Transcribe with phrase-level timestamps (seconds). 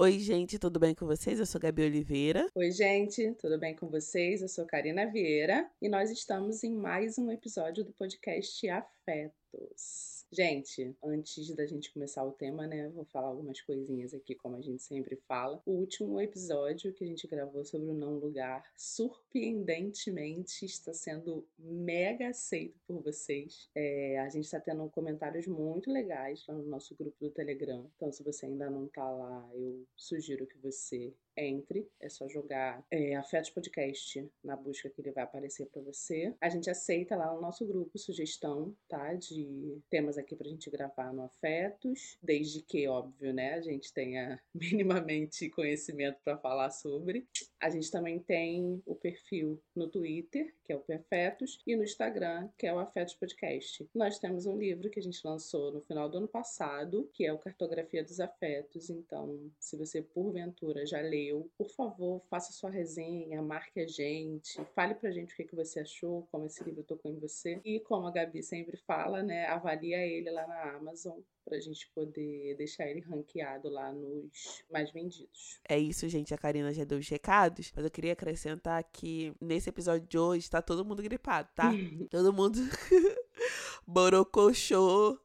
[0.00, 1.38] Oi, gente, tudo bem com vocês?
[1.38, 2.46] Eu sou Gabi Oliveira.
[2.54, 4.40] Oi, gente, tudo bem com vocês?
[4.40, 10.19] Eu sou Karina Vieira e nós estamos em mais um episódio do podcast Afetos.
[10.32, 14.60] Gente, antes da gente começar o tema, né, vou falar algumas coisinhas aqui, como a
[14.60, 15.60] gente sempre fala.
[15.66, 22.28] O último episódio que a gente gravou sobre o não lugar, surpreendentemente, está sendo mega
[22.28, 23.68] aceito por vocês.
[23.74, 27.90] É, a gente está tendo comentários muito legais lá no nosso grupo do Telegram.
[27.96, 32.84] Então, se você ainda não tá lá, eu sugiro que você entre, é só jogar
[32.90, 36.34] é, Afetos Podcast na busca que ele vai aparecer para você.
[36.40, 39.14] A gente aceita lá no nosso grupo sugestão, tá?
[39.14, 44.40] De temas aqui pra gente gravar no Afetos, desde que, óbvio, né, a gente tenha
[44.54, 47.26] minimamente conhecimento para falar sobre.
[47.60, 52.48] A gente também tem o perfil no Twitter, que é o Perfetos, e no Instagram,
[52.56, 53.86] que é o Afetos Podcast.
[53.94, 57.32] Nós temos um livro que a gente lançou no final do ano passado, que é
[57.32, 58.88] o Cartografia dos Afetos.
[58.88, 64.94] Então, se você porventura já leu por favor, faça sua resenha, marque a gente, fale
[64.94, 67.60] pra gente o que, que você achou, como esse livro tocou em você.
[67.64, 72.56] E como a Gabi sempre fala, né, avalia ele lá na Amazon pra gente poder
[72.56, 75.60] deixar ele ranqueado lá nos mais vendidos.
[75.68, 76.34] É isso, gente.
[76.34, 80.50] A Karina já deu os recados, mas eu queria acrescentar que nesse episódio de hoje
[80.50, 81.70] tá todo mundo gripado, tá?
[82.10, 82.58] todo mundo
[83.86, 85.18] borocochô.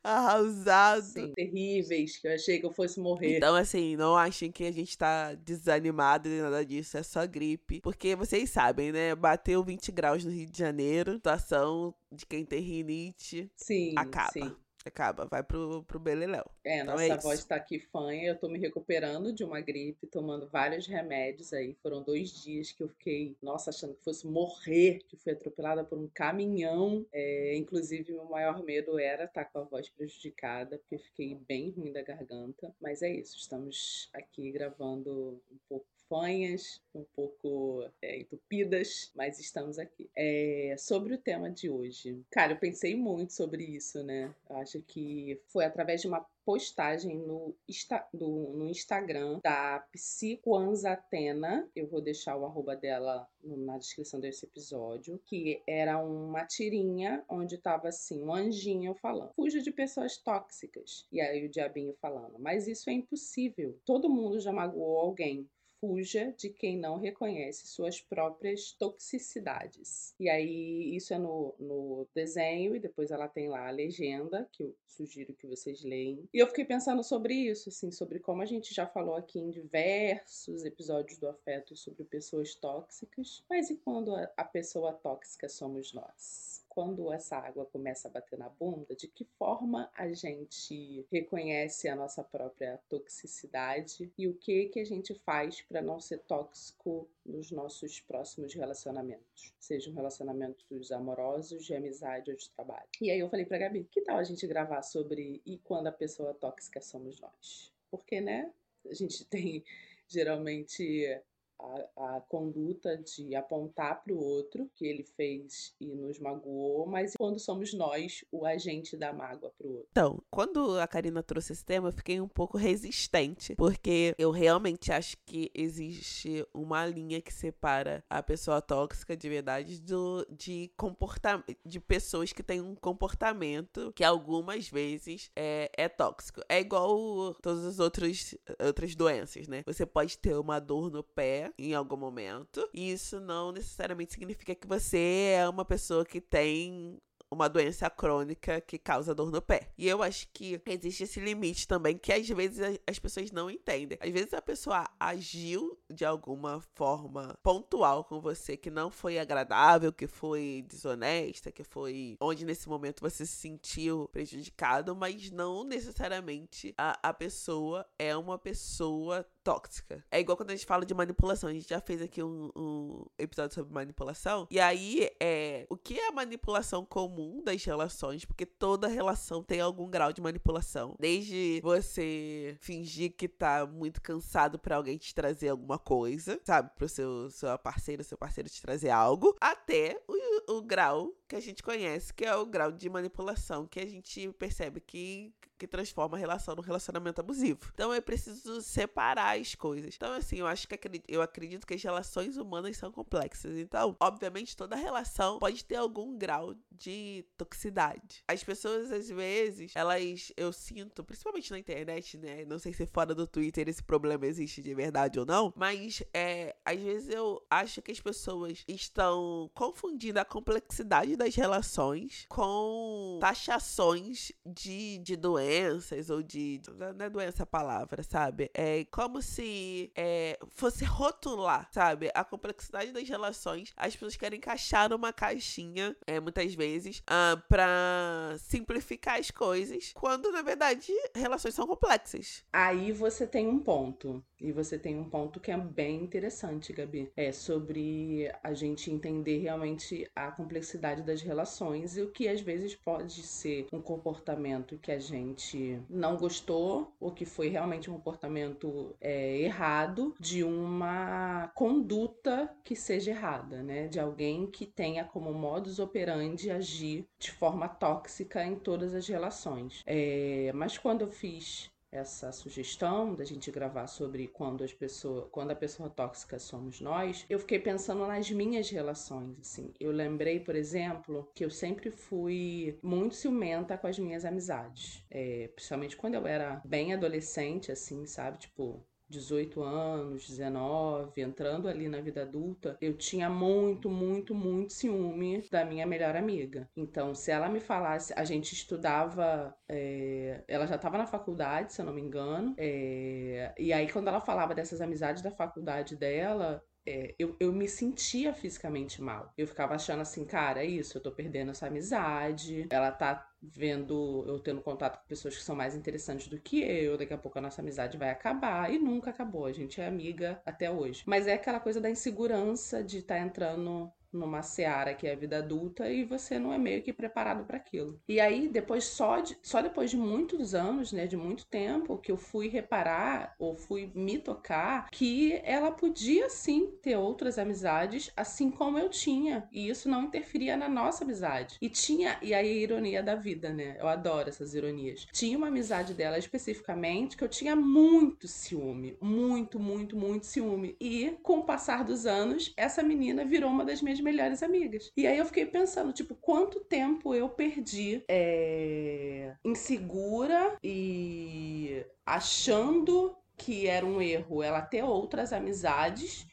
[0.03, 1.03] Arrasado.
[1.03, 3.37] Sim, terríveis, que eu achei que eu fosse morrer.
[3.37, 7.81] Então, assim, não achem que a gente tá desanimado nem nada disso, é só gripe.
[7.81, 9.15] Porque vocês sabem, né?
[9.15, 14.33] Bateu 20 graus no Rio de Janeiro, situação de quem tem rinite sim, acaba.
[14.33, 14.55] Sim
[14.87, 16.45] acaba, vai pro, pro Beleléu.
[16.65, 20.07] É, então nossa é voz tá aqui fanha, eu tô me recuperando de uma gripe,
[20.07, 21.75] tomando vários remédios aí.
[21.83, 25.99] Foram dois dias que eu fiquei, nossa, achando que fosse morrer, que fui atropelada por
[25.99, 27.07] um caminhão.
[27.13, 31.71] É, inclusive, meu maior medo era estar tá com a voz prejudicada, porque fiquei bem
[31.71, 32.75] ruim da garganta.
[32.81, 39.79] Mas é isso, estamos aqui gravando um pouco fanhas, um pouco é, entupidas, mas estamos
[39.79, 40.11] aqui.
[40.17, 42.21] É, sobre o tema de hoje.
[42.31, 44.35] Cara, eu pensei muito sobre isso, né?
[44.49, 51.69] Eu acho que foi através de uma postagem no, Insta, do, no Instagram da Psicoanzatena.
[51.77, 55.21] Eu vou deixar o arroba dela na descrição desse episódio.
[55.27, 61.07] Que era uma tirinha onde tava assim, um anjinho falando: fuja de pessoas tóxicas.
[61.13, 63.79] E aí o diabinho falando: mas isso é impossível.
[63.85, 65.47] Todo mundo já magoou alguém
[65.81, 70.15] fuja de quem não reconhece suas próprias toxicidades.
[70.19, 74.63] E aí, isso é no, no desenho, e depois ela tem lá a legenda, que
[74.63, 76.29] eu sugiro que vocês leem.
[76.33, 79.51] E eu fiquei pensando sobre isso, assim, sobre como a gente já falou aqui em
[79.51, 86.58] diversos episódios do Afeto sobre pessoas tóxicas, mas e quando a pessoa tóxica somos nós?
[86.79, 91.97] Quando essa água começa a bater na bunda, de que forma a gente reconhece a
[91.97, 97.51] nossa própria toxicidade e o que que a gente faz para não ser tóxico nos
[97.51, 102.89] nossos próximos relacionamentos, sejam relacionamentos amorosos, de amizade ou de trabalho.
[103.01, 105.93] E aí eu falei para Gabi, que tal a gente gravar sobre e quando a
[105.93, 107.75] pessoa tóxica somos nós?
[107.91, 108.53] Porque, né,
[108.89, 109.65] a gente tem
[110.07, 111.21] geralmente
[111.59, 117.15] a, a conduta de apontar para o outro que ele fez e nos magoou, mas
[117.17, 119.89] quando somos nós o agente da mágoa para o outro.
[119.91, 124.93] Então, quando a Karina trouxe esse tema, eu fiquei um pouco resistente, porque eu realmente
[124.93, 131.57] acho que existe uma linha que separa a pessoa tóxica de verdade do, de comportamento
[131.65, 136.41] de pessoas que têm um comportamento que algumas vezes é, é tóxico.
[136.49, 138.35] É igual todas as outras,
[138.65, 139.63] outras doenças, né?
[139.67, 142.69] Você pode ter uma dor no pé em algum momento.
[142.73, 147.01] E isso não necessariamente significa que você é uma pessoa que tem
[147.31, 149.71] uma doença crônica que causa dor no pé.
[149.77, 153.99] E eu acho que existe esse limite também que às vezes as pessoas não entendem.
[154.01, 159.93] Às vezes a pessoa agiu de alguma forma pontual com você que não foi agradável,
[159.93, 166.75] que foi desonesta, que foi onde nesse momento você se sentiu prejudicado, mas não necessariamente
[166.77, 170.05] a, a pessoa é uma pessoa tóxica.
[170.11, 171.49] É igual quando a gente fala de manipulação.
[171.49, 174.47] A gente já fez aqui um, um episódio sobre manipulação.
[174.51, 178.27] E aí, é o que é a manipulação comum das relações?
[178.27, 180.95] Porque toda relação tem algum grau de manipulação.
[181.01, 186.71] Desde você fingir que tá muito cansado para alguém te trazer alguma coisa, sabe?
[186.77, 191.41] Pro seu sua parceira, seu parceiro te trazer algo, até o, o grau que a
[191.41, 196.17] gente conhece, que é o grau de manipulação que a gente percebe que que transforma
[196.17, 197.71] a relação num relacionamento abusivo.
[197.75, 199.95] Então é preciso separar as coisas.
[199.97, 200.79] Então, assim, eu acho que
[201.09, 203.57] eu acredito que as relações humanas são complexas.
[203.59, 208.23] Então, obviamente, toda relação pode ter algum grau de toxicidade.
[208.29, 212.45] As pessoas, às vezes, elas, eu sinto, principalmente na internet, né?
[212.45, 216.55] Não sei se fora do Twitter esse problema existe de verdade ou não, mas é,
[216.65, 224.31] às vezes eu acho que as pessoas estão confundindo a complexidade das relações com taxações
[224.47, 226.61] de, de doenças doenças ou de.
[226.97, 228.51] Não é doença a palavra, sabe?
[228.55, 232.11] É como se é, fosse rotular, sabe?
[232.15, 233.73] A complexidade das relações.
[233.77, 240.31] As pessoas querem encaixar numa caixinha, é, muitas vezes, uh, pra simplificar as coisas, quando
[240.31, 242.45] na verdade relações são complexas.
[242.53, 244.23] Aí você tem um ponto.
[244.41, 247.11] E você tem um ponto que é bem interessante, Gabi.
[247.17, 252.75] É sobre a gente entender realmente a complexidade das relações e o que às vezes
[252.75, 258.95] pode ser um comportamento que a gente não gostou ou que foi realmente um comportamento
[259.01, 263.89] é, errado de uma conduta que seja errada, né?
[263.89, 269.83] De alguém que tenha como modus operandi agir de forma tóxica em todas as relações.
[269.87, 275.51] É, mas quando eu fiz essa sugestão da gente gravar sobre quando as pessoas, quando
[275.51, 279.73] a pessoa tóxica somos nós, eu fiquei pensando nas minhas relações, assim.
[279.81, 285.49] Eu lembrei, por exemplo, que eu sempre fui muito ciumenta com as minhas amizades, é,
[285.55, 292.01] principalmente quando eu era bem adolescente, assim, sabe, tipo 18 anos, 19, entrando ali na
[292.01, 296.69] vida adulta, eu tinha muito, muito, muito ciúme da minha melhor amiga.
[296.77, 301.81] Então, se ela me falasse, a gente estudava, é, ela já estava na faculdade, se
[301.81, 306.63] eu não me engano, é, e aí quando ela falava dessas amizades da faculdade dela,
[306.89, 309.33] é, eu, eu me sentia fisicamente mal.
[309.37, 314.25] Eu ficava achando assim, cara, é isso, eu tô perdendo essa amizade, ela tá vendo
[314.27, 317.39] eu tendo contato com pessoas que são mais interessantes do que eu, daqui a pouco
[317.39, 321.03] a nossa amizade vai acabar e nunca acabou, a gente é amiga até hoje.
[321.07, 325.17] Mas é aquela coisa da insegurança de estar tá entrando numa seara que é a
[325.17, 328.01] vida adulta e você não é meio que preparado para aquilo.
[328.09, 332.11] E aí depois só de, só depois de muitos anos, né, de muito tempo que
[332.11, 338.51] eu fui reparar ou fui me tocar que ela podia sim ter outras amizades assim
[338.51, 341.57] como eu tinha e isso não interferia na nossa amizade.
[341.61, 343.77] E tinha e aí a ironia da vida, né?
[343.79, 345.07] Eu adoro essas ironias.
[345.13, 350.77] Tinha uma amizade dela especificamente que eu tinha muito ciúme, muito, muito, muito ciúme.
[350.81, 354.91] E com o passar dos anos, essa menina virou uma das minhas minhas melhores amigas.
[354.97, 363.67] E aí eu fiquei pensando, tipo, quanto tempo eu perdi é, insegura e achando que
[363.67, 366.27] era um erro ela ter outras amizades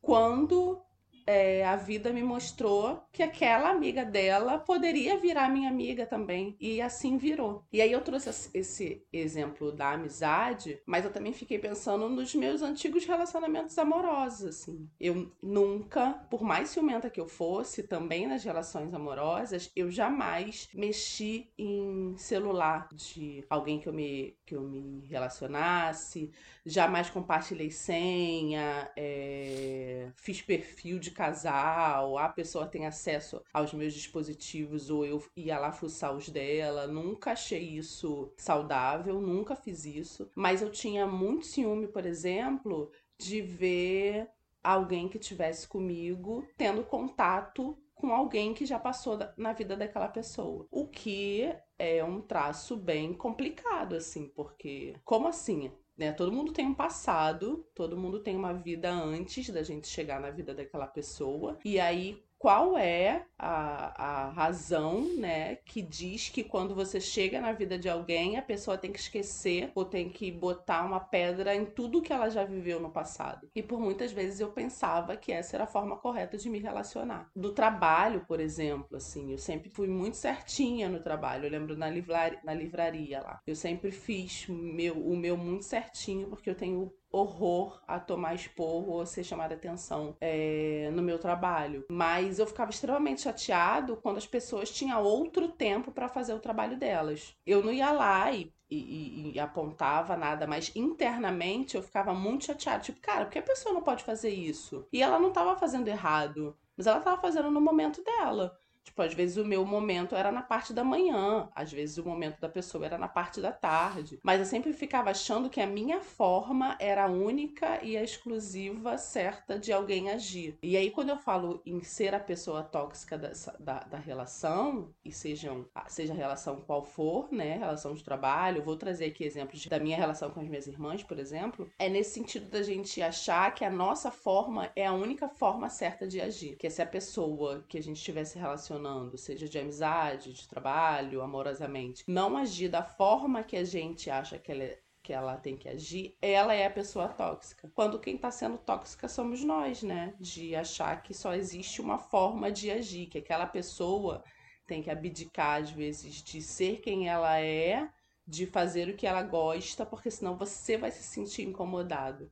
[0.00, 0.82] quando
[1.30, 6.56] é, a vida me mostrou que aquela amiga dela poderia virar minha amiga também.
[6.58, 7.64] E assim virou.
[7.72, 12.62] E aí eu trouxe esse exemplo da amizade, mas eu também fiquei pensando nos meus
[12.62, 14.88] antigos relacionamentos amorosos, assim.
[14.98, 21.48] Eu nunca, por mais ciumenta que eu fosse, também nas relações amorosas, eu jamais mexi
[21.56, 26.32] em celular de alguém que eu me, que eu me relacionasse,
[26.66, 34.88] jamais compartilhei senha, é, fiz perfil de casal, a pessoa tem acesso aos meus dispositivos
[34.88, 36.86] ou eu ia lá fuçar os dela.
[36.86, 40.30] Nunca achei isso saudável, nunca fiz isso.
[40.34, 44.30] Mas eu tinha muito ciúme, por exemplo, de ver
[44.64, 50.66] alguém que tivesse comigo tendo contato com alguém que já passou na vida daquela pessoa.
[50.70, 55.70] O que é um traço bem complicado, assim, porque como assim?
[56.00, 56.12] Né?
[56.12, 60.30] Todo mundo tem um passado, todo mundo tem uma vida antes da gente chegar na
[60.30, 61.58] vida daquela pessoa.
[61.62, 67.52] E aí, qual é a, a razão, né, que diz que quando você chega na
[67.52, 71.66] vida de alguém, a pessoa tem que esquecer ou tem que botar uma pedra em
[71.66, 73.46] tudo que ela já viveu no passado.
[73.54, 77.30] E por muitas vezes eu pensava que essa era a forma correta de me relacionar.
[77.36, 81.44] Do trabalho, por exemplo, assim, eu sempre fui muito certinha no trabalho.
[81.44, 83.38] Eu lembro na, livrar, na livraria lá.
[83.46, 88.92] Eu sempre fiz meu, o meu muito certinho, porque eu tenho horror a tomar esporro
[88.92, 91.84] ou ser chamada atenção é, no meu trabalho.
[91.90, 96.76] Mas eu ficava extremamente chateado quando as pessoas tinham outro tempo para fazer o trabalho
[96.76, 97.36] delas.
[97.46, 102.44] Eu não ia lá e e, e, e, apontava nada, mas internamente eu ficava muito
[102.44, 102.80] chateada.
[102.80, 104.86] Tipo, cara, por que a pessoa não pode fazer isso?
[104.92, 108.56] E ela não estava fazendo errado, mas ela estava fazendo no momento dela.
[108.84, 112.40] Tipo, às vezes o meu momento era na parte da manhã, às vezes o momento
[112.40, 114.18] da pessoa era na parte da tarde.
[114.22, 118.96] Mas eu sempre ficava achando que a minha forma era a única e a exclusiva
[118.96, 120.58] certa de alguém agir.
[120.62, 125.12] E aí, quando eu falo em ser a pessoa tóxica dessa, da, da relação, e
[125.12, 127.56] sejam, seja a relação qual for, né?
[127.56, 131.18] Relação de trabalho, vou trazer aqui exemplos da minha relação com as minhas irmãs, por
[131.18, 131.70] exemplo.
[131.78, 136.06] É nesse sentido da gente achar que a nossa forma é a única forma certa
[136.06, 136.56] de agir.
[136.56, 141.22] Que se a pessoa que a gente estivesse relacionando relacionando, seja de amizade, de trabalho,
[141.22, 145.56] amorosamente, não agir da forma que a gente acha que ela é que ela tem
[145.56, 147.72] que agir, ela é a pessoa tóxica.
[147.74, 150.14] Quando quem está sendo tóxica somos nós, né?
[150.20, 154.22] De achar que só existe uma forma de agir, que aquela pessoa
[154.66, 157.88] tem que abdicar, às vezes, de ser quem ela é,
[158.26, 162.30] de fazer o que ela gosta, porque senão você vai se sentir incomodado.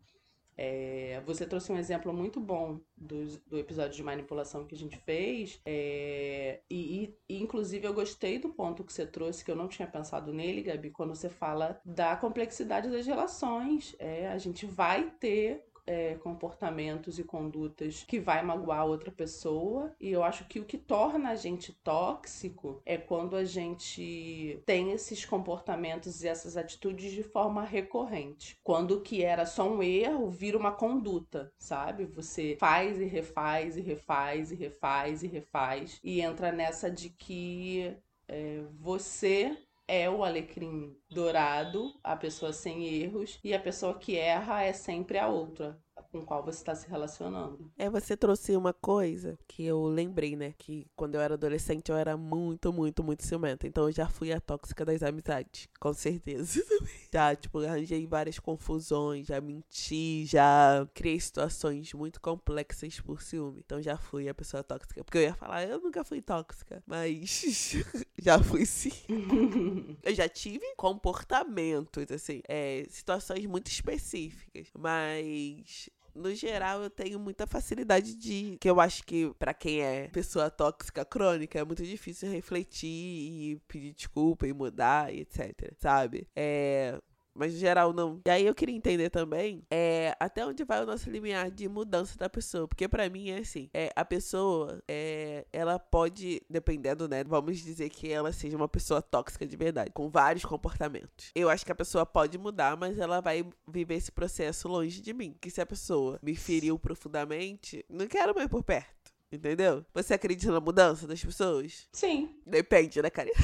[0.61, 4.97] É, você trouxe um exemplo muito bom do, do episódio de manipulação que a gente
[4.97, 9.69] fez, é, e, e, inclusive eu gostei do ponto que você trouxe, que eu não
[9.69, 13.95] tinha pensado nele, Gabi, quando você fala da complexidade das relações.
[14.00, 19.95] É, a gente vai ter é, comportamentos e condutas que vai magoar outra pessoa.
[19.99, 24.92] E eu acho que o que torna a gente tóxico é quando a gente tem
[24.92, 28.59] esses comportamentos e essas atitudes de forma recorrente.
[28.62, 32.04] Quando o que era só um erro vira uma conduta, sabe?
[32.04, 37.97] Você faz e refaz e refaz e refaz e refaz e entra nessa de que
[38.28, 39.57] é, você
[39.88, 45.18] é o alecrim dourado, a pessoa sem erros, e a pessoa que erra é sempre
[45.18, 47.71] a outra com qual você está se relacionando.
[47.77, 50.55] É, você trouxe uma coisa que eu lembrei, né?
[50.57, 53.67] Que quando eu era adolescente eu era muito, muito, muito ciumenta.
[53.67, 56.62] Então eu já fui a tóxica das amizades, com certeza.
[57.12, 63.61] já, tipo, arranjei várias confusões, já menti, já criei situações muito complexas por ciúme.
[63.65, 65.05] Então já fui a pessoa tóxica.
[65.05, 67.77] Porque eu ia falar, eu nunca fui tóxica, mas
[68.19, 68.93] já fui sim.
[70.03, 77.46] eu já tive comportamentos, assim, é, situações muito específicas, mas no geral, eu tenho muita
[77.46, 78.56] facilidade de.
[78.60, 83.62] Que eu acho que, para quem é pessoa tóxica crônica, é muito difícil refletir e
[83.68, 85.72] pedir desculpa e mudar e etc.
[85.78, 86.26] Sabe?
[86.34, 86.98] É
[87.38, 88.21] mas geral não.
[88.26, 92.18] E aí eu queria entender também é, até onde vai o nosso limiar de mudança
[92.18, 92.66] da pessoa.
[92.66, 97.88] Porque para mim é assim, é, a pessoa, é, ela pode, dependendo, né, vamos dizer
[97.88, 101.30] que ela seja uma pessoa tóxica de verdade, com vários comportamentos.
[101.35, 105.14] Eu acho que a pessoa pode mudar, mas ela vai viver esse processo longe de
[105.14, 105.37] mim.
[105.40, 108.98] Que se a pessoa me feriu profundamente, não quero mais por perto.
[109.30, 109.85] Entendeu?
[109.92, 111.87] Você acredita na mudança das pessoas?
[111.92, 112.35] Sim.
[112.47, 113.37] Depende, né, Karina?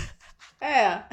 [0.60, 1.04] É.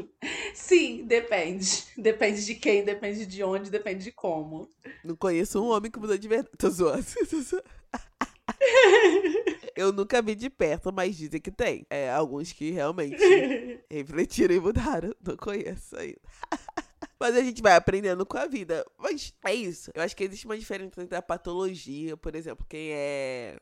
[0.54, 1.84] Sim, depende.
[1.96, 4.70] Depende de quem, depende de onde, depende de como.
[5.04, 6.56] Não conheço um homem que mudou de verdade.
[6.56, 7.04] Tô zoando.
[7.28, 7.64] Tô zoando.
[9.76, 11.86] Eu nunca vi de perto, mas dizem que tem.
[11.90, 13.16] É, alguns que realmente
[13.90, 15.14] refletiram e mudaram.
[15.20, 16.20] Não conheço ainda.
[17.20, 18.86] Mas a gente vai aprendendo com a vida.
[18.98, 19.90] Mas é isso.
[19.94, 23.58] Eu acho que existe uma diferença entre a patologia, por exemplo, quem é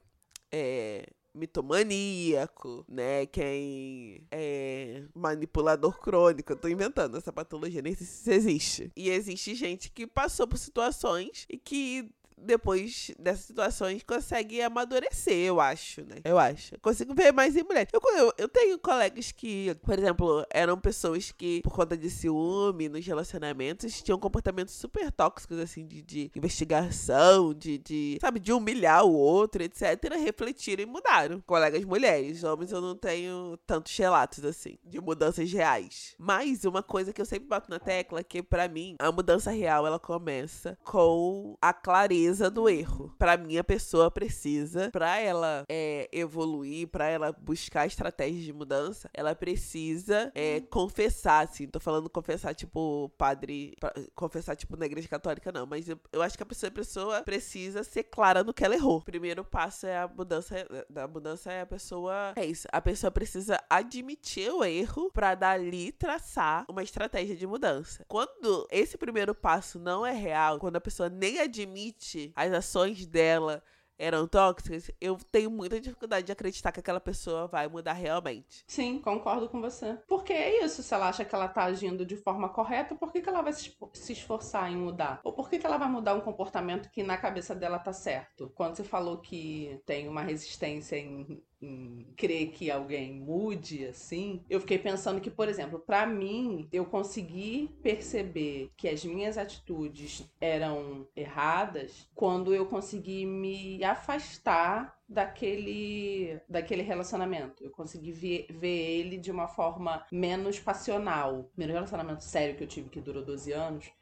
[0.52, 3.26] é, mitomaníaco, né?
[3.26, 6.52] Quem é manipulador crônico.
[6.52, 8.92] Eu tô inventando essa patologia, nem sei se existe.
[8.96, 15.60] E existe gente que passou por situações e que depois dessas situações, consegue amadurecer, eu
[15.60, 16.16] acho, né?
[16.24, 16.78] Eu acho.
[16.80, 17.88] Consigo ver mais em mulher.
[17.92, 22.88] Eu, eu, eu, tenho colegas que, por exemplo, eram pessoas que, por conta de ciúme
[22.88, 29.04] nos relacionamentos, tinham comportamentos super tóxicos, assim, de, de investigação, de, de, sabe, de humilhar
[29.04, 29.82] o outro, etc.
[30.18, 31.40] Refletiram e mudaram.
[31.46, 32.44] Colegas mulheres.
[32.44, 36.14] Homens eu não tenho tantos relatos, assim, de mudanças reais.
[36.18, 39.50] Mas uma coisa que eu sempre bato na tecla é que, para mim, a mudança
[39.50, 43.14] real, ela começa com a clareza clareza do erro.
[43.18, 49.10] Para mim, a pessoa precisa, para ela é, evoluir, para ela buscar estratégias de mudança,
[49.12, 51.66] ela precisa é, confessar, assim.
[51.66, 53.74] Tô falando confessar, tipo, padre.
[54.14, 55.66] Confessar, tipo, na igreja católica, não.
[55.66, 58.74] Mas eu, eu acho que a pessoa, a pessoa precisa ser clara no que ela
[58.74, 58.98] errou.
[58.98, 60.54] O primeiro passo é a mudança.
[60.88, 62.32] Da mudança é a pessoa.
[62.36, 62.66] É isso.
[62.72, 68.04] A pessoa precisa admitir o erro para dali traçar uma estratégia de mudança.
[68.08, 73.62] Quando esse primeiro passo não é real, quando a pessoa nem admite as ações dela
[73.98, 78.64] eram tóxicas, eu tenho muita dificuldade de acreditar que aquela pessoa vai mudar realmente.
[78.66, 79.96] Sim, concordo com você.
[80.08, 83.20] Porque é isso, se ela acha que ela tá agindo de forma correta, por que,
[83.20, 85.20] que ela vai se esforçar em mudar?
[85.22, 88.50] Ou por que, que ela vai mudar um comportamento que na cabeça dela tá certo?
[88.56, 94.60] Quando você falou que tem uma resistência em em crer que alguém mude assim, eu
[94.60, 101.06] fiquei pensando que, por exemplo, para mim, eu consegui perceber que as minhas atitudes eram
[101.14, 107.62] erradas quando eu consegui me afastar daquele daquele relacionamento.
[107.62, 111.40] Eu consegui ver, ver ele de uma forma menos passional.
[111.40, 113.92] O primeiro relacionamento sério que eu tive, que durou 12 anos,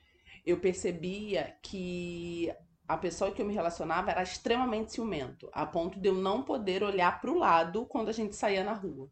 [0.47, 2.53] eu percebia que
[2.91, 6.83] a pessoa que eu me relacionava era extremamente ciumento, a ponto de eu não poder
[6.83, 9.09] olhar para o lado quando a gente saía na rua.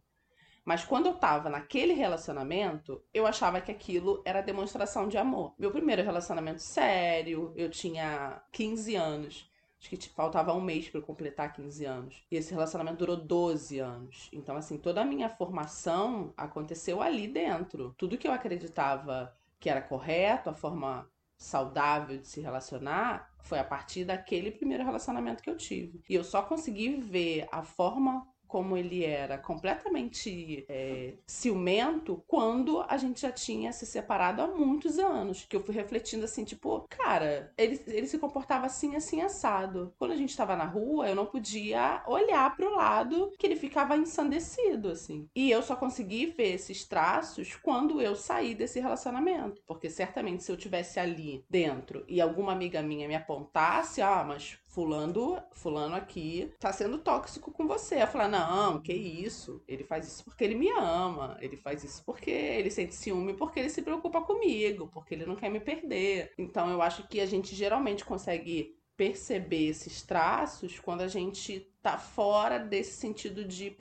[0.65, 5.55] Mas quando eu tava naquele relacionamento, eu achava que aquilo era demonstração de amor.
[5.57, 9.49] Meu primeiro relacionamento sério, eu tinha 15 anos.
[9.79, 12.27] Acho que tipo, faltava um mês para eu completar 15 anos.
[12.33, 14.29] E esse relacionamento durou 12 anos.
[14.33, 17.95] Então, assim, toda a minha formação aconteceu ali dentro.
[17.97, 23.65] Tudo que eu acreditava que era correto, a forma saudável de se relacionar foi a
[23.65, 26.03] partir daquele primeiro relacionamento que eu tive.
[26.09, 32.97] E eu só consegui ver a forma como ele era completamente é, ciumento quando a
[32.97, 35.47] gente já tinha se separado há muitos anos.
[35.49, 39.93] Que eu fui refletindo assim, tipo, cara, ele, ele se comportava assim, assim, assado.
[39.99, 43.97] Quando a gente tava na rua, eu não podia olhar pro lado que ele ficava
[43.97, 45.29] ensandecido, assim.
[45.35, 49.63] E eu só consegui ver esses traços quando eu saí desse relacionamento.
[49.67, 54.59] Porque certamente se eu tivesse ali dentro e alguma amiga minha me apontasse, ah, mas
[54.79, 58.01] fulano, fulano aqui tá sendo tóxico com você.
[58.01, 59.61] Eu falar, não, que isso?
[59.67, 63.59] Ele faz isso porque ele me ama, ele faz isso porque ele sente ciúme, porque
[63.59, 66.33] ele se preocupa comigo, porque ele não quer me perder.
[66.39, 71.99] Então eu acho que a gente geralmente consegue perceber esses traços quando a gente tá
[71.99, 73.77] fora desse sentido de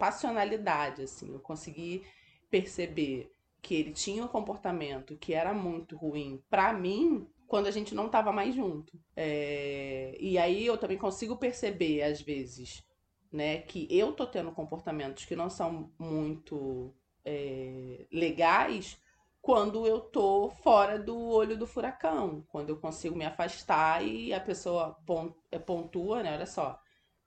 [0.00, 1.32] passionalidade, assim.
[1.32, 2.02] Eu consegui
[2.50, 7.96] perceber que ele tinha um comportamento que era muito ruim para mim quando a gente
[7.96, 8.96] não estava mais junto.
[9.16, 10.16] É...
[10.20, 12.80] E aí eu também consigo perceber, às vezes,
[13.32, 18.06] né, que eu tô tendo comportamentos que não são muito é...
[18.12, 18.96] legais
[19.42, 24.40] quando eu tô fora do olho do furacão, quando eu consigo me afastar e a
[24.40, 24.96] pessoa
[25.50, 26.78] é, pontua, né, olha só,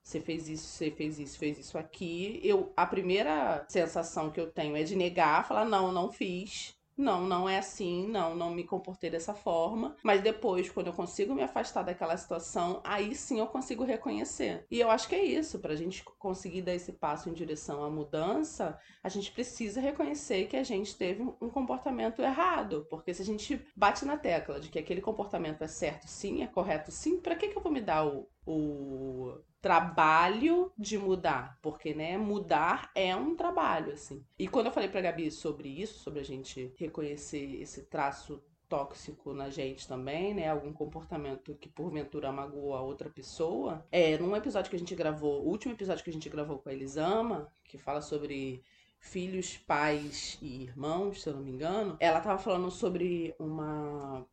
[0.02, 2.40] você fez isso, você fez isso, fez isso aqui.
[2.44, 6.78] Eu, a primeira sensação que eu tenho é de negar, falar não, não fiz.
[6.96, 9.96] Não, não é assim, não, não me comportei dessa forma.
[10.04, 14.66] Mas depois, quando eu consigo me afastar daquela situação, aí sim eu consigo reconhecer.
[14.70, 17.84] E eu acho que é isso, para a gente conseguir dar esse passo em direção
[17.84, 22.86] à mudança, a gente precisa reconhecer que a gente teve um comportamento errado.
[22.90, 26.48] Porque se a gente bate na tecla de que aquele comportamento é certo sim, é
[26.48, 31.94] correto sim, para que, que eu vou me dar o, o trabalho de mudar, porque
[31.94, 34.22] né, mudar é um trabalho assim.
[34.38, 39.34] E quando eu falei para Gabi sobre isso, sobre a gente reconhecer esse traço tóxico
[39.34, 40.50] na gente também, né?
[40.50, 43.88] Algum comportamento que porventura magoou a outra pessoa.
[43.90, 46.68] É, num episódio que a gente gravou, o último episódio que a gente gravou com
[46.68, 48.62] a Elisama, que fala sobre
[49.00, 54.26] filhos, pais e irmãos, se eu não me engano, ela tava falando sobre uma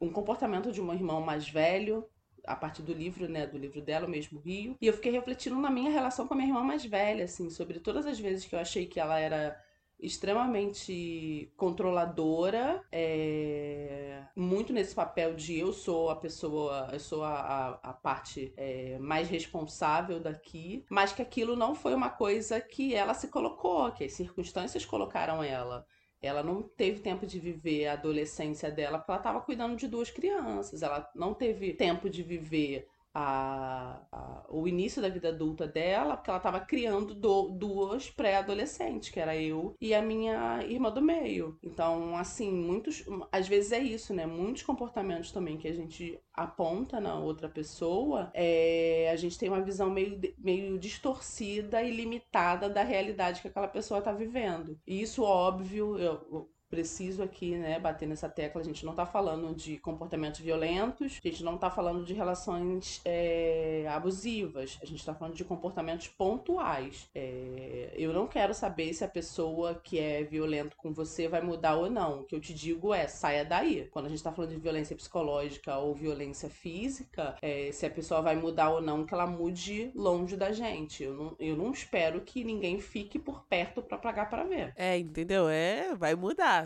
[0.00, 2.08] um comportamento de um irmão mais velho
[2.48, 4.76] a partir do livro, né, do livro dela, o mesmo Rio.
[4.80, 7.78] E eu fiquei refletindo na minha relação com a minha irmã mais velha, assim, sobre
[7.78, 9.56] todas as vezes que eu achei que ela era
[10.00, 17.68] extremamente controladora, é, muito nesse papel de eu sou a pessoa, eu sou a, a,
[17.90, 23.12] a parte é, mais responsável daqui, mas que aquilo não foi uma coisa que ela
[23.12, 25.84] se colocou, que as circunstâncias colocaram ela.
[26.20, 30.10] Ela não teve tempo de viver a adolescência dela porque ela estava cuidando de duas
[30.10, 30.82] crianças.
[30.82, 36.30] Ela não teve tempo de viver a, a, o início da vida adulta dela, porque
[36.30, 41.58] ela estava criando do, duas pré-adolescentes, que era eu e a minha irmã do meio.
[41.62, 43.04] Então, assim, muitos.
[43.32, 44.24] Às vezes é isso, né?
[44.24, 49.60] Muitos comportamentos também que a gente aponta na outra pessoa, é, a gente tem uma
[49.60, 54.78] visão meio, meio distorcida e limitada da realidade que aquela pessoa está vivendo.
[54.86, 58.60] E isso, óbvio, eu, preciso aqui, né, bater nessa tecla.
[58.60, 63.00] A gente não está falando de comportamentos violentos, a gente não está falando de relações
[63.04, 67.08] é, abusivas, a gente está falando de comportamentos pontuais.
[67.14, 71.76] É, eu não quero saber se a pessoa que é violento com você vai mudar
[71.76, 72.20] ou não.
[72.20, 73.88] O que eu te digo é, saia daí.
[73.90, 78.20] Quando a gente está falando de violência psicológica ou violência física, é, se a pessoa
[78.20, 81.02] vai mudar ou não, que ela mude longe da gente.
[81.02, 84.72] Eu não, eu não espero que ninguém fique por perto para pagar para ver.
[84.76, 85.48] É, entendeu?
[85.48, 86.57] É, vai mudar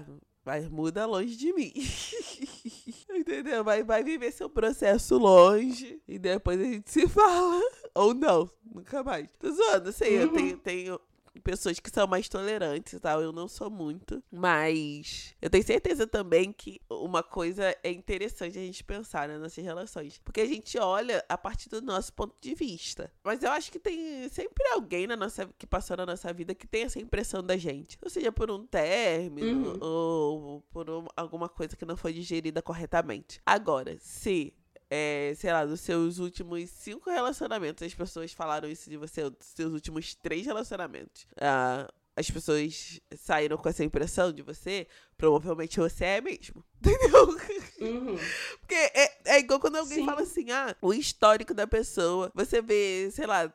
[0.45, 1.73] mas muda longe de mim.
[3.11, 3.63] Entendeu?
[3.63, 7.61] Vai, vai viver seu processo longe e depois a gente se fala.
[7.95, 9.29] Ou não, nunca mais.
[9.39, 10.23] Tô zoando, sei, uhum.
[10.23, 11.01] eu tenho, tenho
[11.41, 13.21] pessoas que são mais tolerantes e tal.
[13.21, 14.23] Eu não sou muito.
[14.31, 19.65] Mas eu tenho certeza também que uma coisa é interessante a gente pensar né, nessas
[19.65, 20.19] relações.
[20.25, 23.13] Porque a gente olha a partir do nosso ponto de vista.
[23.25, 26.67] Mas eu acho que tem sempre alguém na nossa, que passou na nossa vida que
[26.67, 27.99] tem essa impressão da gente.
[28.03, 29.79] Ou seja, por um término uhum.
[29.81, 33.41] ou por um, alguma coisa que não foi digerida corretamente.
[33.45, 34.55] Agora, se
[34.95, 39.47] é, sei lá, dos seus últimos cinco relacionamentos, as pessoas falaram isso de você, dos
[39.57, 41.27] seus últimos três relacionamentos.
[41.41, 46.63] Ah, as pessoas saíram com essa impressão de você, provavelmente você é mesmo.
[46.79, 47.27] Entendeu?
[47.81, 48.19] Uhum.
[48.61, 50.05] Porque é, é igual quando alguém Sim.
[50.05, 52.31] fala assim, ah, o histórico da pessoa.
[52.35, 53.51] Você vê, sei lá,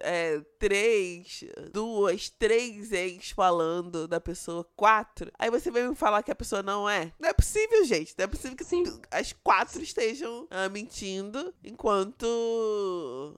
[0.00, 5.30] é, três, duas, três ex falando da pessoa, quatro.
[5.38, 7.12] Aí você vem me falar que a pessoa não é.
[7.18, 8.14] Não é possível, gente.
[8.16, 8.84] Não é possível que Sim.
[9.10, 12.26] as quatro estejam ah, mentindo, enquanto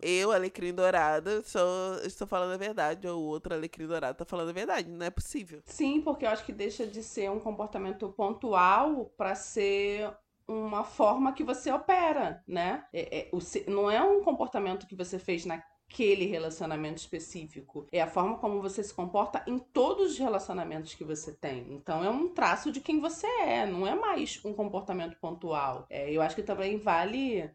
[0.02, 4.50] eu, Alecrim Dourada, sou, estou falando a verdade, ou o outro Alecrim Dourado está falando
[4.50, 4.88] a verdade.
[4.88, 5.60] Não é possível.
[5.64, 10.10] Sim, porque eu acho que deixa de ser um comportamento pontual para ser
[10.48, 12.84] uma forma que você opera, né?
[12.92, 13.38] É, é, o,
[13.70, 17.86] não é um comportamento que você fez na aquele relacionamento específico.
[17.90, 21.72] É a forma como você se comporta em todos os relacionamentos que você tem.
[21.72, 25.86] Então é um traço de quem você é, não é mais um comportamento pontual.
[25.88, 27.50] É, eu acho que também vale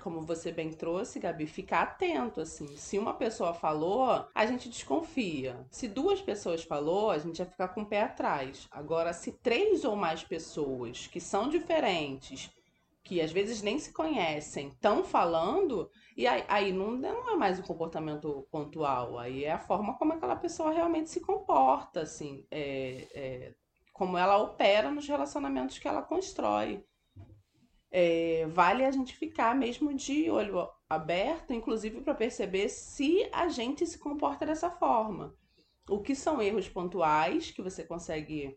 [0.00, 2.76] como você bem trouxe, Gabi, ficar atento, assim.
[2.76, 5.64] Se uma pessoa falou, a gente desconfia.
[5.70, 8.66] Se duas pessoas falou, a gente vai ficar com o pé atrás.
[8.72, 12.50] Agora, se três ou mais pessoas que são diferentes,
[13.04, 17.58] que às vezes nem se conhecem, estão falando, e aí, aí não, não é mais
[17.58, 23.08] um comportamento pontual, aí é a forma como aquela pessoa realmente se comporta, assim, é,
[23.12, 23.54] é,
[23.92, 26.84] como ela opera nos relacionamentos que ela constrói.
[27.90, 33.86] É, vale a gente ficar mesmo de olho aberto, inclusive para perceber se a gente
[33.86, 35.34] se comporta dessa forma.
[35.88, 38.56] O que são erros pontuais que você consegue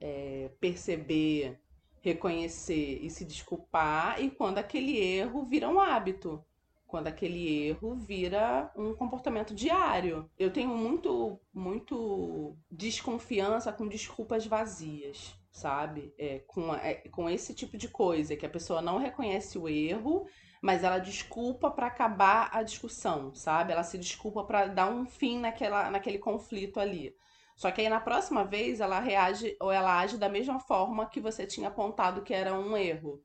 [0.00, 1.60] é, perceber
[2.06, 6.44] reconhecer e se desculpar, e quando aquele erro vira um hábito,
[6.86, 10.30] quando aquele erro vira um comportamento diário.
[10.38, 16.14] Eu tenho muito, muito desconfiança com desculpas vazias, sabe?
[16.16, 20.26] É, com, é, com esse tipo de coisa, que a pessoa não reconhece o erro,
[20.62, 23.72] mas ela desculpa para acabar a discussão, sabe?
[23.72, 27.16] Ela se desculpa para dar um fim naquela, naquele conflito ali.
[27.56, 31.20] Só que aí na próxima vez ela reage ou ela age da mesma forma que
[31.20, 33.22] você tinha apontado que era um erro.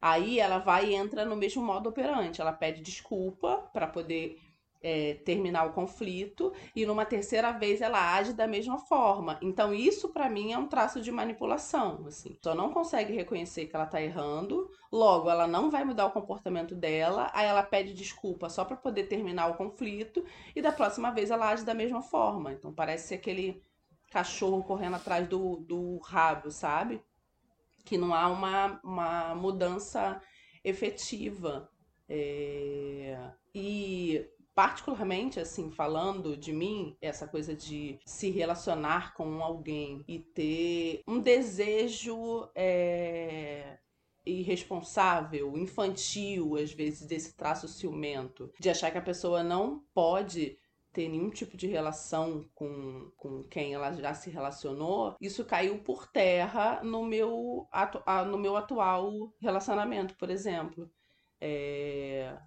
[0.00, 2.40] Aí ela vai e entra no mesmo modo operante.
[2.40, 4.38] Ela pede desculpa para poder
[4.84, 9.38] é, terminar o conflito e numa terceira vez ela age da mesma forma.
[9.40, 12.38] Então isso para mim é um traço de manipulação, assim.
[12.42, 16.74] Só não consegue reconhecer que ela tá errando, logo ela não vai mudar o comportamento
[16.74, 20.22] dela, aí ela pede desculpa só para poder terminar o conflito
[20.54, 22.52] e da próxima vez ela age da mesma forma.
[22.52, 23.62] Então parece ser aquele
[24.14, 27.02] cachorro correndo atrás do, do rabo, sabe?
[27.84, 30.22] Que não há uma, uma mudança
[30.62, 31.68] efetiva.
[32.08, 33.18] É...
[33.52, 34.24] E
[34.54, 41.18] particularmente assim falando de mim essa coisa de se relacionar com alguém e ter um
[41.18, 43.78] desejo é,
[44.24, 50.56] irresponsável infantil às vezes desse traço ciumento de achar que a pessoa não pode
[50.94, 56.06] ter nenhum tipo de relação com, com quem ela já se relacionou, isso caiu por
[56.06, 60.88] terra no meu, atu, no meu atual relacionamento, por exemplo.
[61.40, 62.38] É,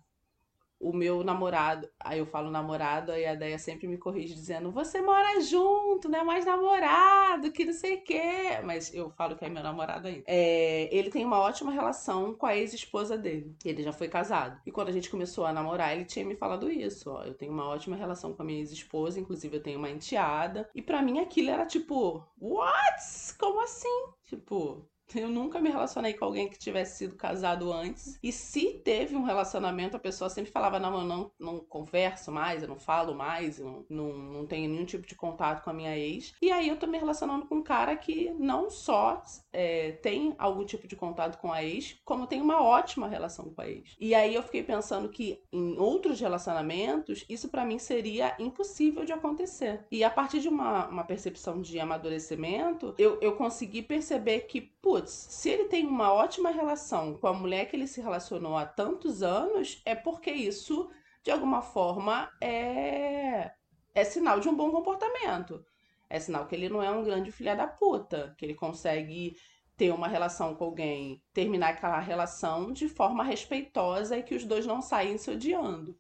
[0.80, 5.02] o meu namorado, aí eu falo namorado, aí a ideia sempre me corrige dizendo: você
[5.02, 8.60] mora junto, não é mais namorado, que não sei o quê.
[8.64, 10.24] Mas eu falo que é meu namorado ainda.
[10.28, 13.56] É, ele tem uma ótima relação com a ex-esposa dele.
[13.66, 14.60] Ele já foi casado.
[14.66, 17.52] E quando a gente começou a namorar, ele tinha me falado isso: ó, eu tenho
[17.52, 20.70] uma ótima relação com a minha ex-esposa, inclusive eu tenho uma enteada.
[20.76, 23.36] E para mim aquilo era tipo: what?
[23.40, 24.08] Como assim?
[24.24, 28.18] Tipo, eu nunca me relacionei com alguém que tivesse sido casado antes.
[28.22, 32.62] E se teve um relacionamento, a pessoa sempre falava: não, eu não, não converso mais,
[32.62, 35.98] eu não falo mais, eu não, não tenho nenhum tipo de contato com a minha
[35.98, 36.34] ex.
[36.42, 39.22] E aí eu tô me relacionando com um cara que não só
[39.54, 43.62] é, tem algum tipo de contato com a ex, como tem uma ótima relação com
[43.62, 43.96] a ex.
[44.00, 49.14] E aí eu fiquei pensando que em outros relacionamentos, isso para mim seria impossível de
[49.14, 49.86] acontecer.
[49.92, 54.62] E a partir de uma, uma percepção de amadurecimento, eu, eu consegui perceber que,
[55.06, 59.22] se ele tem uma ótima relação com a mulher que ele se relacionou há tantos
[59.22, 60.90] anos, é porque isso,
[61.24, 63.52] de alguma forma, é,
[63.94, 65.64] é sinal de um bom comportamento.
[66.10, 69.36] É sinal que ele não é um grande filha da puta, que ele consegue
[69.76, 74.66] ter uma relação com alguém, terminar aquela relação de forma respeitosa e que os dois
[74.66, 75.98] não saem se odiando.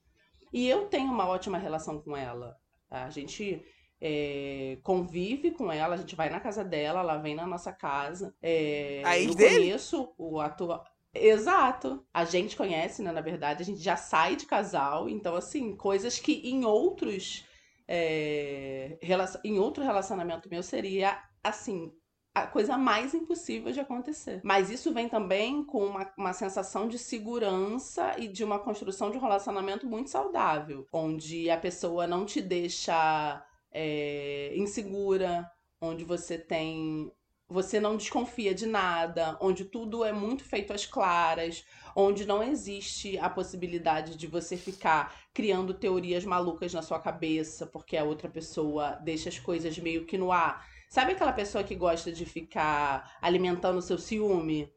[0.52, 2.58] E eu tenho uma ótima relação com ela.
[2.90, 3.64] A gente
[4.02, 8.36] é, convive com ela, a gente vai na casa dela, ela vem na nossa casa.
[8.42, 9.56] É, A ex dele?
[9.56, 10.84] conheço o ator.
[11.14, 12.06] Exato.
[12.14, 13.12] A gente conhece, né?
[13.12, 15.10] Na verdade, a gente já sai de casal.
[15.10, 17.46] Então, assim, coisas que em outros.
[17.88, 18.98] é,
[19.44, 21.92] em outro relacionamento meu seria, assim,
[22.36, 24.42] a coisa mais impossível de acontecer.
[24.44, 29.18] Mas isso vem também com uma, uma sensação de segurança e de uma construção de
[29.18, 35.50] um relacionamento muito saudável, onde a pessoa não te deixa é, insegura,
[35.82, 37.12] onde você tem.
[37.50, 41.64] Você não desconfia de nada, onde tudo é muito feito às claras,
[41.96, 47.96] onde não existe a possibilidade de você ficar criando teorias malucas na sua cabeça, porque
[47.96, 50.68] a outra pessoa deixa as coisas meio que no ar.
[50.90, 54.70] Sabe aquela pessoa que gosta de ficar alimentando o seu ciúme?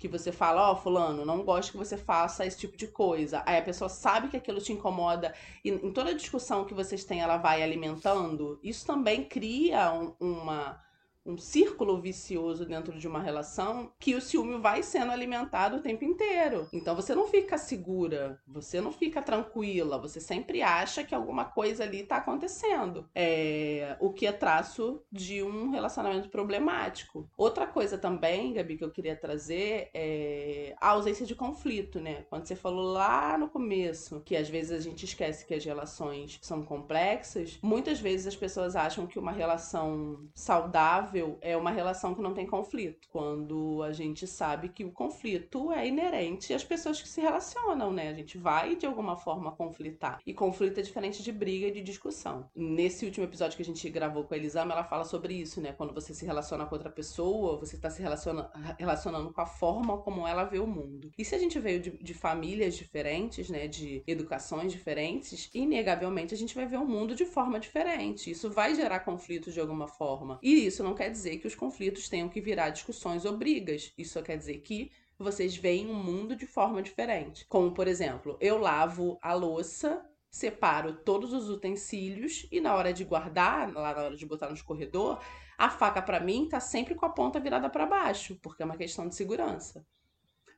[0.00, 3.42] Que você fala, ó, fulano, não gosto que você faça esse tipo de coisa.
[3.46, 5.32] Aí a pessoa sabe que aquilo te incomoda
[5.62, 8.58] e em toda discussão que vocês têm, ela vai alimentando.
[8.62, 10.80] Isso também cria um, uma,
[11.24, 16.04] um círculo vicioso dentro de uma relação que o ciúme vai sendo alimentado o tempo
[16.04, 16.68] inteiro.
[16.72, 21.84] Então você não fica segura, você não fica tranquila, você sempre acha que alguma coisa
[21.84, 23.08] ali tá acontecendo.
[23.14, 27.28] É, o que é traço de um relacionamento problemático.
[27.36, 32.24] Outra coisa também, Gabi, que eu queria trazer é a ausência de conflito, né?
[32.30, 36.38] Quando você falou lá no começo que às vezes a gente esquece que as relações
[36.42, 41.09] são complexas, muitas vezes as pessoas acham que uma relação saudável
[41.40, 45.86] é uma relação que não tem conflito, quando a gente sabe que o conflito é
[45.86, 48.08] inerente às pessoas que se relacionam, né?
[48.08, 50.20] A gente vai de alguma forma conflitar.
[50.26, 52.48] E conflito é diferente de briga e de discussão.
[52.54, 55.72] Nesse último episódio que a gente gravou com a Elisama, ela fala sobre isso, né?
[55.72, 59.98] Quando você se relaciona com outra pessoa, você está se relaciona, relacionando com a forma
[59.98, 61.10] como ela vê o mundo.
[61.18, 63.66] E se a gente veio de, de famílias diferentes, né?
[63.66, 68.30] De educações diferentes, inegavelmente a gente vai ver o mundo de forma diferente.
[68.30, 70.38] Isso vai gerar conflitos de alguma forma.
[70.42, 73.90] E isso não quer dizer que os conflitos tenham que virar discussões ou brigas.
[73.96, 77.46] Isso só quer dizer que vocês veem o mundo de forma diferente.
[77.48, 83.02] Como, por exemplo, eu lavo a louça separo todos os utensílios e na hora de
[83.02, 85.18] guardar, lá na hora de botar no escorredor,
[85.56, 88.76] a faca para mim tá sempre com a ponta virada para baixo, porque é uma
[88.76, 89.86] questão de segurança.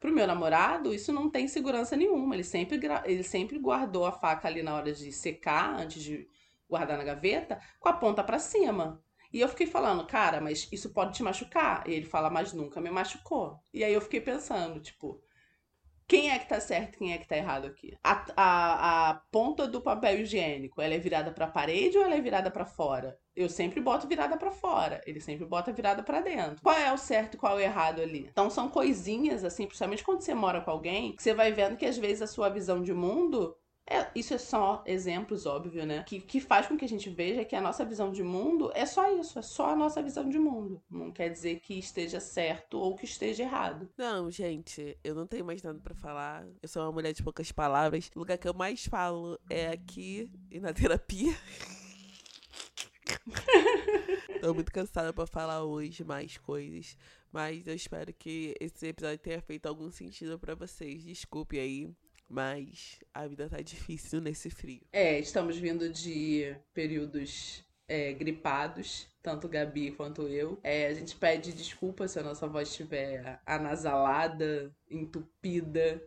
[0.00, 2.34] Pro meu namorado, isso não tem segurança nenhuma.
[2.34, 6.26] Ele sempre, ele sempre guardou a faca ali na hora de secar, antes de
[6.68, 9.00] guardar na gaveta, com a ponta para cima.
[9.32, 11.88] E eu fiquei falando, cara, mas isso pode te machucar.
[11.88, 13.58] E ele fala, mas nunca me machucou.
[13.72, 15.22] E aí eu fiquei pensando, tipo,
[16.06, 17.96] quem é que tá certo quem é que tá errado aqui?
[18.04, 22.20] A, a, a ponta do papel higiênico, ela é virada pra parede ou ela é
[22.20, 23.18] virada para fora?
[23.34, 26.62] Eu sempre boto virada para fora, ele sempre bota virada para dentro.
[26.62, 28.28] Qual é o certo e qual é o errado ali?
[28.30, 31.86] Então são coisinhas, assim, principalmente quando você mora com alguém, que você vai vendo que
[31.86, 33.56] às vezes a sua visão de mundo
[33.88, 36.04] é, isso é só exemplos, óbvio, né?
[36.04, 38.86] Que, que faz com que a gente veja que a nossa visão de mundo é
[38.86, 40.80] só isso, é só a nossa visão de mundo.
[40.88, 43.88] Não quer dizer que esteja certo ou que esteja errado.
[43.96, 46.46] Não, gente, eu não tenho mais nada pra falar.
[46.62, 48.10] Eu sou uma mulher de poucas palavras.
[48.14, 51.36] O lugar que eu mais falo é aqui e na terapia.
[54.40, 56.96] Tô muito cansada pra falar hoje mais coisas.
[57.32, 61.02] Mas eu espero que esse episódio tenha feito algum sentido pra vocês.
[61.02, 61.90] Desculpe aí.
[62.32, 64.80] Mas a vida tá difícil nesse frio.
[64.90, 70.58] É, estamos vindo de períodos é, gripados, tanto Gabi quanto eu.
[70.62, 76.02] É, a gente pede desculpa se a nossa voz estiver anasalada, entupida.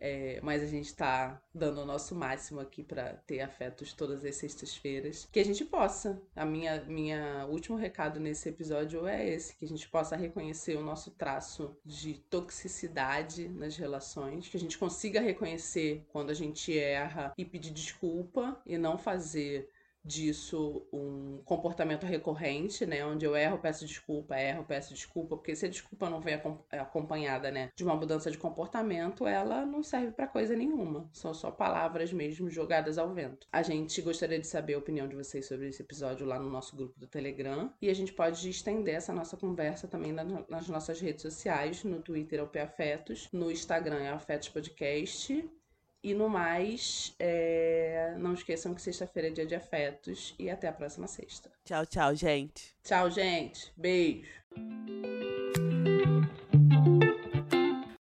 [0.00, 4.36] É, mas a gente tá dando o nosso máximo aqui para ter afetos todas as
[4.36, 5.28] sextas-feiras.
[5.32, 6.20] Que a gente possa.
[6.34, 10.82] A minha, minha último recado nesse episódio é esse: que a gente possa reconhecer o
[10.82, 17.32] nosso traço de toxicidade nas relações, que a gente consiga reconhecer quando a gente erra
[17.38, 19.70] e pedir desculpa e não fazer
[20.04, 23.04] disso um comportamento recorrente, né?
[23.04, 26.40] Onde eu erro, peço desculpa, erro, peço desculpa, porque se a desculpa não vem
[26.70, 31.08] acompanhada, né, de uma mudança de comportamento, ela não serve para coisa nenhuma.
[31.12, 33.46] São só palavras mesmo jogadas ao vento.
[33.52, 36.76] A gente gostaria de saber a opinião de vocês sobre esse episódio lá no nosso
[36.76, 41.22] grupo do Telegram e a gente pode estender essa nossa conversa também nas nossas redes
[41.22, 45.44] sociais, no Twitter é o Afetos, no Instagram é Afetos Podcast
[46.04, 48.14] e no mais, é...
[48.18, 51.50] não esqueçam que sexta-feira é dia de afetos e até a próxima sexta.
[51.64, 52.76] Tchau, tchau, gente.
[52.84, 53.72] Tchau, gente.
[53.74, 54.28] Beijo.